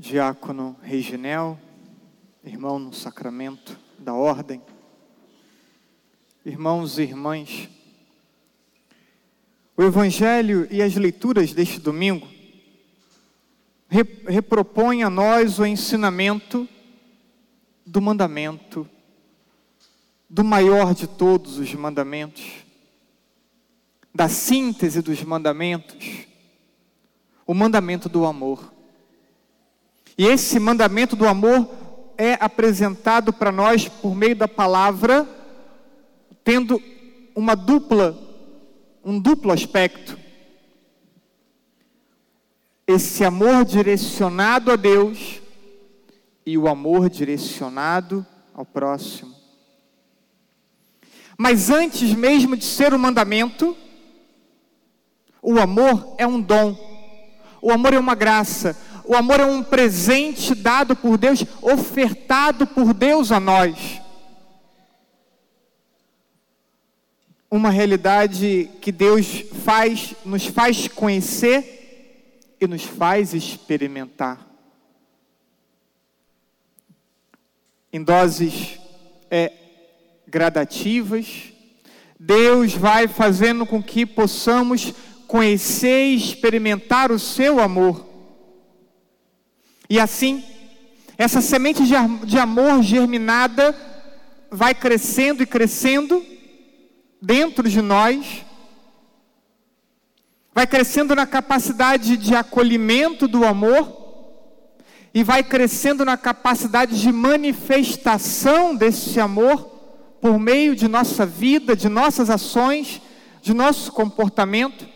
[0.00, 1.60] Diácono Reginel,
[2.42, 4.62] irmão no sacramento da ordem,
[6.42, 7.68] irmãos e irmãs,
[9.76, 12.26] o Evangelho e as leituras deste domingo
[14.26, 16.66] repropõem a nós o ensinamento
[17.84, 18.88] do mandamento,
[20.30, 22.64] do maior de todos os mandamentos,
[24.14, 26.26] da síntese dos mandamentos,
[27.46, 28.79] o mandamento do amor.
[30.16, 31.68] E esse mandamento do amor
[32.16, 35.26] é apresentado para nós por meio da palavra,
[36.44, 36.80] tendo
[37.34, 38.18] uma dupla,
[39.04, 40.18] um duplo aspecto.
[42.86, 45.40] Esse amor direcionado a Deus
[46.44, 49.34] e o amor direcionado ao próximo.
[51.38, 53.74] Mas antes mesmo de ser um mandamento,
[55.40, 56.76] o amor é um dom,
[57.62, 62.92] o amor é uma graça, o amor é um presente dado por Deus, ofertado por
[62.92, 64.00] Deus a nós.
[67.50, 74.50] Uma realidade que Deus faz, nos faz conhecer e nos faz experimentar.
[77.92, 78.78] em doses
[79.30, 79.52] é,
[80.26, 81.52] gradativas.
[82.18, 84.92] Deus vai fazendo com que possamos
[85.26, 88.09] conhecer e experimentar o seu amor.
[89.90, 90.44] E assim,
[91.18, 93.76] essa semente de amor germinada
[94.48, 96.24] vai crescendo e crescendo
[97.20, 98.46] dentro de nós,
[100.54, 103.98] vai crescendo na capacidade de acolhimento do amor
[105.12, 109.64] e vai crescendo na capacidade de manifestação desse amor
[110.20, 113.02] por meio de nossa vida, de nossas ações,
[113.42, 114.86] de nosso comportamento.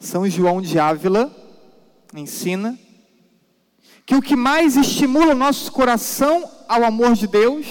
[0.00, 1.39] São João de Ávila
[2.18, 2.78] ensina
[4.04, 7.66] que o que mais estimula o nosso coração ao amor de Deus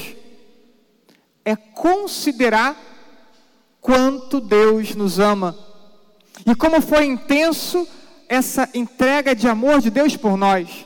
[1.44, 2.78] é considerar
[3.82, 5.58] quanto Deus nos ama
[6.46, 7.88] e como foi intenso
[8.30, 10.86] essa entrega de amor de Deus por nós.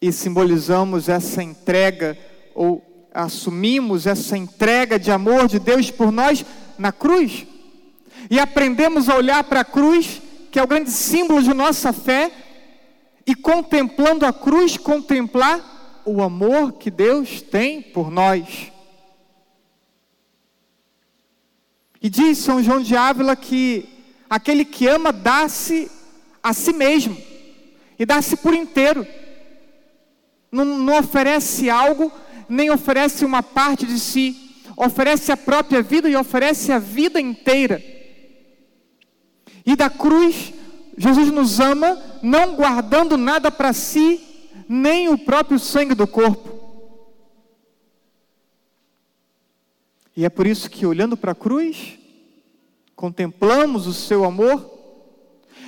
[0.00, 2.16] E simbolizamos essa entrega,
[2.54, 6.44] ou assumimos essa entrega de amor de Deus por nós
[6.78, 7.46] na cruz.
[8.30, 10.21] E aprendemos a olhar para a cruz,
[10.52, 12.30] que é o grande símbolo de nossa fé,
[13.26, 18.70] e contemplando a cruz, contemplar o amor que Deus tem por nós.
[22.00, 23.88] E diz São João de Ávila que
[24.32, 25.90] Aquele que ama dá-se
[26.42, 27.14] a si mesmo
[27.98, 29.06] e dá-se por inteiro.
[30.50, 32.10] Não, não oferece algo,
[32.48, 37.84] nem oferece uma parte de si, oferece a própria vida e oferece a vida inteira.
[39.64, 40.52] E da cruz,
[40.96, 44.20] Jesus nos ama, não guardando nada para si,
[44.68, 46.60] nem o próprio sangue do corpo.
[50.16, 51.98] E é por isso que, olhando para a cruz,
[52.94, 54.72] contemplamos o seu amor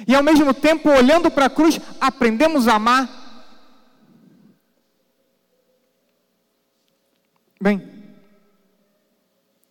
[0.07, 3.23] e ao mesmo tempo, olhando para a cruz, aprendemos a amar.
[7.61, 7.83] Bem,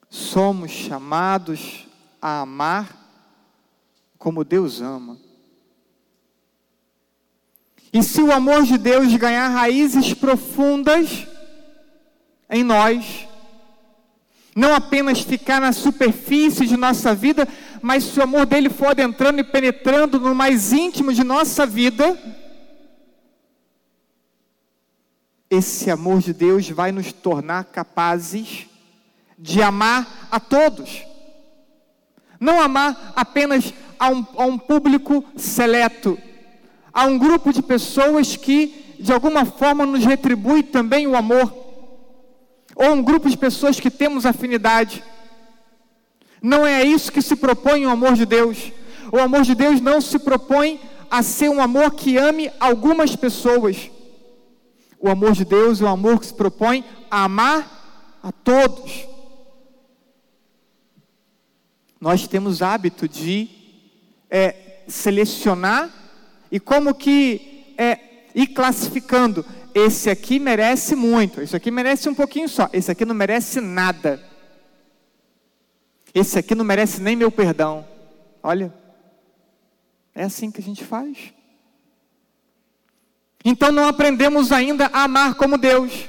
[0.10, 1.88] somos chamados
[2.20, 3.03] a amar
[4.24, 5.18] como Deus ama.
[7.92, 11.28] E se o amor de Deus ganhar raízes profundas
[12.50, 13.28] em nós,
[14.56, 17.46] não apenas ficar na superfície de nossa vida,
[17.82, 22.18] mas se o amor dele for adentrando e penetrando no mais íntimo de nossa vida,
[25.50, 28.68] esse amor de Deus vai nos tornar capazes
[29.38, 31.04] de amar a todos.
[32.40, 36.20] Não amar apenas a um, a um público seleto,
[36.92, 41.54] a um grupo de pessoas que de alguma forma nos retribui também o amor
[42.76, 45.02] ou um grupo de pessoas que temos afinidade.
[46.42, 48.74] Não é isso que se propõe o amor de Deus.
[49.10, 53.90] O amor de Deus não se propõe a ser um amor que ame algumas pessoas.
[55.00, 59.08] O amor de Deus é um amor que se propõe a amar a todos.
[62.02, 63.63] Nós temos hábito de
[64.34, 65.92] é, selecionar
[66.52, 68.00] e como que é,
[68.34, 69.46] ir classificando
[69.76, 74.20] esse aqui merece muito, esse aqui merece um pouquinho só, esse aqui não merece nada.
[76.14, 77.88] Esse aqui não merece nem meu perdão.
[78.42, 78.72] Olha,
[80.14, 81.34] é assim que a gente faz.
[83.44, 86.08] Então não aprendemos ainda a amar como Deus.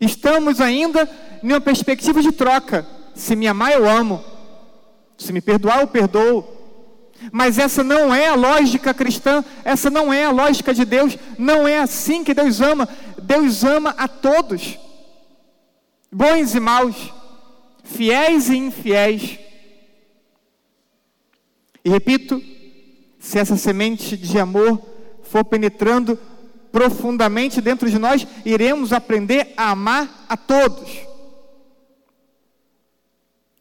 [0.00, 1.08] Estamos ainda
[1.42, 2.84] em uma perspectiva de troca.
[3.14, 4.22] Se me amar, eu amo.
[5.16, 6.57] Se me perdoar, eu perdoo.
[7.32, 11.66] Mas essa não é a lógica cristã, essa não é a lógica de Deus, não
[11.66, 12.88] é assim que Deus ama.
[13.22, 14.78] Deus ama a todos,
[16.10, 17.12] bons e maus,
[17.84, 19.38] fiéis e infiéis.
[21.84, 22.42] E repito,
[23.18, 24.80] se essa semente de amor
[25.22, 26.18] for penetrando
[26.70, 30.90] profundamente dentro de nós, iremos aprender a amar a todos,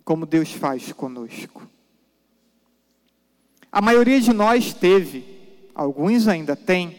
[0.04, 1.68] como Deus faz conosco.
[3.72, 5.24] A maioria de nós teve,
[5.75, 6.96] alguns ainda têm,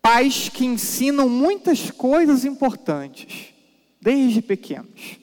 [0.00, 3.52] pais que ensinam muitas coisas importantes,
[4.00, 5.18] desde pequenos.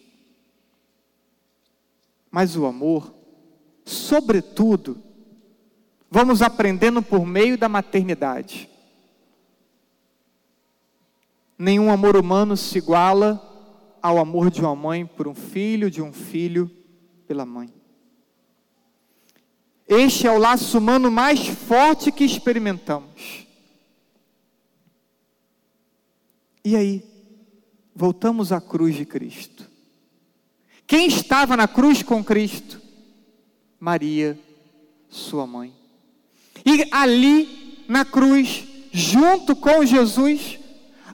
[2.29, 3.13] Mas o amor,
[3.85, 5.01] sobretudo,
[6.11, 8.69] vamos aprendendo por meio da maternidade.
[11.57, 13.41] Nenhum amor humano se iguala
[14.01, 16.69] ao amor de uma mãe por um filho, de um filho
[17.25, 17.73] pela mãe.
[19.87, 23.45] Este é o laço humano mais forte que experimentamos.
[26.63, 27.03] E aí,
[27.95, 29.69] voltamos à cruz de Cristo.
[30.87, 32.81] Quem estava na cruz com Cristo?
[33.79, 34.39] Maria,
[35.07, 35.71] sua mãe.
[36.65, 40.57] E ali, na cruz, junto com Jesus,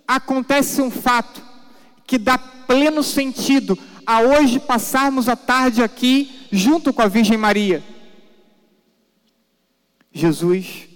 [0.07, 1.43] acontece um fato
[2.07, 7.83] que dá pleno sentido a hoje passarmos a tarde aqui junto com a Virgem Maria.
[10.13, 10.89] Jesus,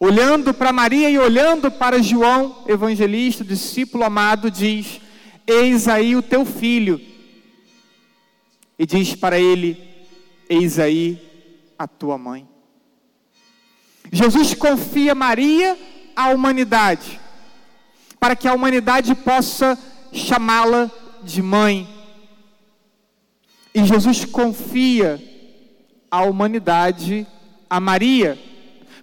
[0.00, 5.00] olhando para Maria e olhando para João, evangelista, discípulo amado, diz:
[5.46, 7.00] Eis aí o teu filho.
[8.78, 9.76] E diz para ele:
[10.48, 11.20] Eis aí
[11.78, 12.48] a tua mãe.
[14.10, 15.78] Jesus confia Maria
[16.16, 17.20] à humanidade,
[18.18, 19.78] para que a humanidade possa
[20.12, 20.90] chamá-la
[21.22, 21.88] de mãe.
[23.74, 25.22] E Jesus confia
[26.10, 27.26] à humanidade
[27.72, 28.38] a Maria,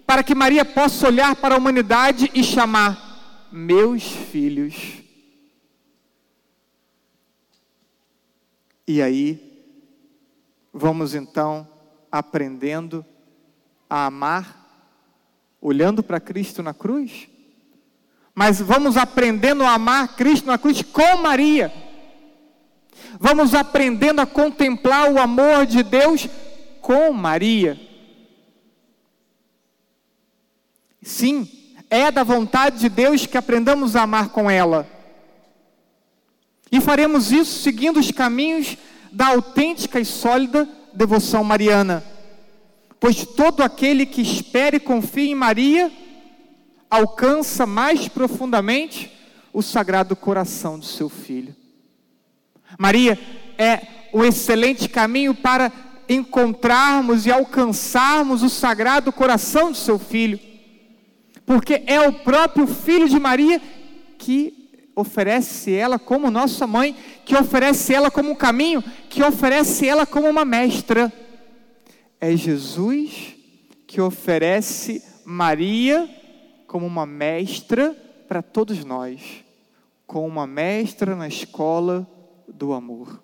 [0.06, 5.02] para que Maria possa olhar para a humanidade e chamar meus filhos.
[8.86, 9.66] E aí,
[10.72, 11.66] vamos então
[12.12, 13.04] aprendendo
[13.88, 14.86] a amar,
[15.60, 17.28] olhando para Cristo na cruz,
[18.32, 21.72] mas vamos aprendendo a amar Cristo na cruz com Maria.
[23.18, 26.28] Vamos aprendendo a contemplar o amor de Deus
[26.80, 27.89] com Maria.
[31.02, 31.48] Sim,
[31.88, 34.88] é da vontade de Deus que aprendamos a amar com ela.
[36.70, 38.76] E faremos isso seguindo os caminhos
[39.10, 42.04] da autêntica e sólida devoção mariana.
[43.00, 45.90] Pois todo aquele que espera e confia em Maria
[46.88, 49.10] alcança mais profundamente
[49.52, 51.56] o sagrado coração do seu filho.
[52.78, 53.18] Maria
[53.58, 53.80] é
[54.12, 55.72] o excelente caminho para
[56.08, 60.49] encontrarmos e alcançarmos o sagrado coração do seu filho
[61.50, 63.60] porque é o próprio filho de Maria
[64.16, 66.94] que oferece ela como nossa mãe,
[67.24, 71.12] que oferece ela como um caminho, que oferece ela como uma mestra.
[72.20, 73.34] É Jesus
[73.84, 76.08] que oferece Maria
[76.68, 77.96] como uma mestra
[78.28, 79.44] para todos nós,
[80.06, 82.08] como uma mestra na escola
[82.46, 83.20] do amor.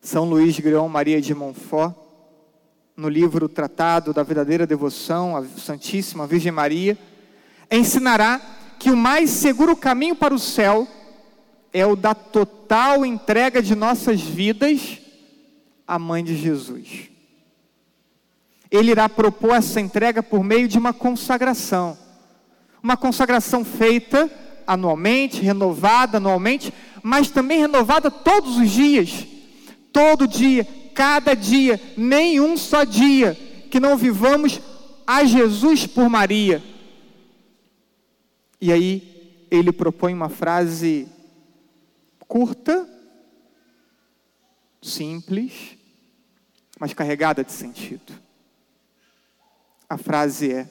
[0.00, 2.03] São Luís Grião Maria de Montfort
[2.96, 6.96] no livro Tratado da Verdadeira Devoção à Santíssima Virgem Maria,
[7.70, 8.40] ensinará
[8.78, 10.86] que o mais seguro caminho para o céu
[11.72, 14.98] é o da total entrega de nossas vidas
[15.86, 17.10] à Mãe de Jesus.
[18.70, 21.98] Ele irá propor essa entrega por meio de uma consagração.
[22.82, 24.30] Uma consagração feita
[24.66, 26.72] anualmente, renovada anualmente,
[27.02, 29.26] mas também renovada todos os dias.
[29.92, 33.34] Todo dia, cada dia, nenhum só dia,
[33.70, 34.60] que não vivamos
[35.06, 36.62] a Jesus por Maria.
[38.60, 41.08] E aí, ele propõe uma frase
[42.26, 42.88] curta,
[44.80, 45.76] simples,
[46.78, 48.12] mas carregada de sentido.
[49.88, 50.70] A frase é: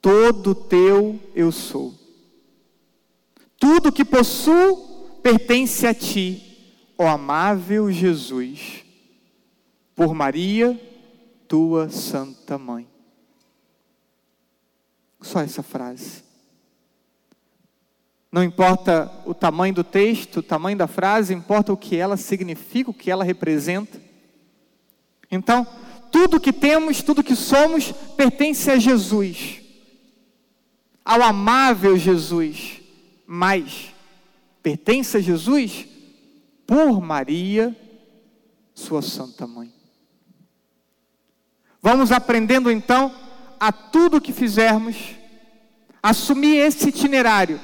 [0.00, 1.94] Todo teu eu sou.
[3.58, 6.53] Tudo que possuo pertence a ti
[6.96, 8.84] ó amável Jesus,
[9.94, 10.80] por Maria,
[11.48, 12.88] tua santa mãe.
[15.20, 16.22] Só essa frase.
[18.30, 22.90] Não importa o tamanho do texto, o tamanho da frase, importa o que ela significa,
[22.90, 24.00] o que ela representa.
[25.30, 25.66] Então,
[26.10, 29.62] tudo que temos, tudo que somos, pertence a Jesus,
[31.04, 32.80] ao amável Jesus,
[33.26, 33.94] mas
[34.62, 35.93] pertence a Jesus
[36.66, 37.76] por Maria,
[38.74, 39.72] sua santa mãe.
[41.80, 43.14] Vamos aprendendo então
[43.60, 44.96] a tudo que fizermos,
[46.02, 47.60] assumir esse itinerário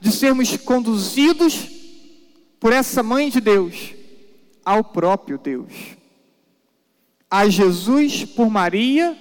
[0.00, 1.68] de sermos conduzidos
[2.60, 3.94] por essa mãe de Deus
[4.64, 5.72] ao próprio Deus.
[7.30, 9.16] A Jesus por Maria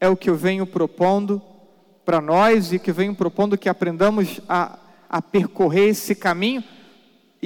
[0.00, 1.42] é o que eu venho propondo
[2.04, 4.78] para nós e que venho propondo que aprendamos a,
[5.08, 6.62] a percorrer esse caminho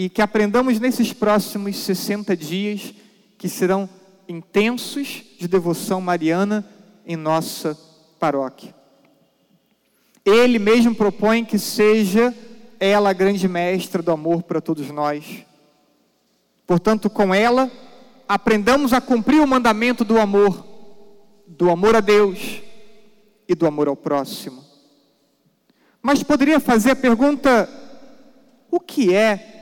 [0.02, 2.94] e que aprendamos nesses próximos 60 dias
[3.36, 3.86] que serão
[4.26, 6.66] intensos de devoção mariana
[7.04, 7.78] em nossa
[8.18, 8.74] paróquia.
[10.24, 12.34] Ele mesmo propõe que seja
[12.78, 15.44] ela a grande mestra do amor para todos nós.
[16.66, 17.70] Portanto, com ela,
[18.26, 20.66] aprendamos a cumprir o mandamento do amor,
[21.46, 22.62] do amor a Deus
[23.46, 24.64] e do amor ao próximo.
[26.00, 27.68] Mas poderia fazer a pergunta:
[28.70, 29.59] o que é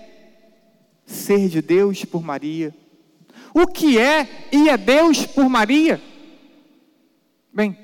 [1.09, 2.75] ser de Deus por Maria?
[3.55, 6.01] O que é ir a Deus por Maria?
[7.53, 7.77] Bem,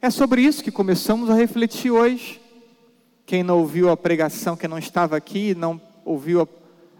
[0.00, 2.40] é sobre isso que começamos a refletir hoje.
[3.26, 6.48] Quem não ouviu a pregação, quem não estava aqui, não ouviu a,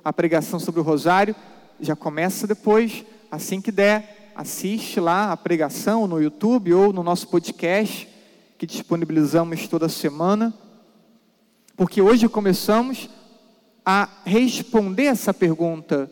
[0.04, 1.34] a pregação sobre o rosário,
[1.80, 7.28] já começa depois, assim que der, assiste lá a pregação no YouTube ou no nosso
[7.28, 8.08] podcast
[8.58, 10.52] que disponibilizamos toda semana.
[11.76, 13.08] Porque hoje começamos
[13.84, 16.10] a responder essa pergunta: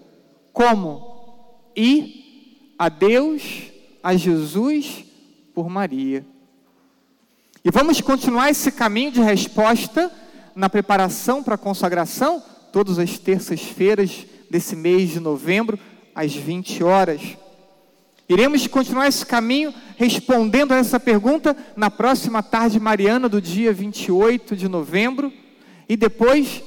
[0.52, 3.70] como ir a Deus,
[4.02, 5.04] a Jesus
[5.54, 6.24] por Maria?
[7.64, 10.10] E vamos continuar esse caminho de resposta
[10.54, 15.78] na preparação para a consagração, todas as terças-feiras desse mês de novembro,
[16.14, 17.20] às 20 horas.
[18.28, 24.54] Iremos continuar esse caminho respondendo a essa pergunta na próxima tarde mariana do dia 28
[24.54, 25.32] de novembro
[25.88, 26.62] e depois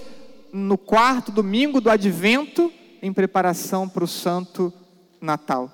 [0.53, 4.72] no quarto domingo do advento em preparação para o Santo
[5.20, 5.72] Natal,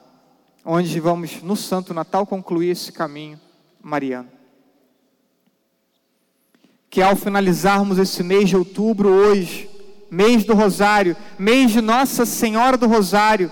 [0.63, 3.39] onde vamos no Santo Natal concluir esse caminho
[3.81, 4.37] mariano
[6.89, 9.69] que ao finalizarmos esse mês de outubro hoje,
[10.09, 13.51] mês do Rosário, mês de Nossa Senhora do Rosário,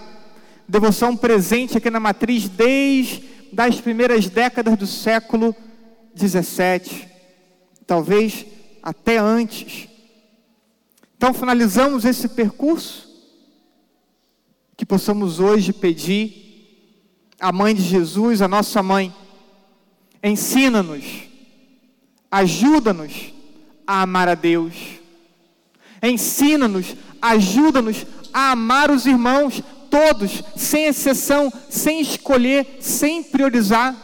[0.67, 3.23] devoção presente aqui na matriz desde
[3.55, 5.55] as primeiras décadas do século
[6.15, 7.07] 17,
[7.85, 8.45] talvez
[8.81, 9.89] até antes.
[11.25, 13.09] Então finalizamos esse percurso
[14.77, 19.11] que possamos hoje pedir à mãe de Jesus, a nossa mãe,
[20.23, 21.03] ensina-nos
[22.29, 23.33] ajuda-nos
[23.87, 24.75] a amar a Deus.
[25.99, 33.95] Ensina-nos, ajuda-nos a amar os irmãos, todos, sem exceção, sem escolher, sem priorizar.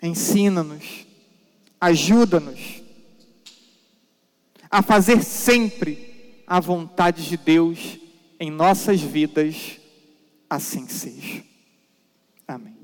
[0.00, 0.84] Ensina-nos,
[1.80, 2.86] ajuda-nos
[4.70, 7.98] a fazer sempre a vontade de Deus
[8.40, 9.78] em nossas vidas,
[10.48, 11.42] assim seja.
[12.46, 12.77] Amém.